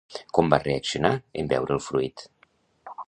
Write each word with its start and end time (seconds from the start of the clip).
Com 0.37 0.47
va 0.53 0.57
reaccionar 0.63 1.11
en 1.43 1.53
veure 1.53 1.77
el 1.77 1.85
fruit? 1.91 2.25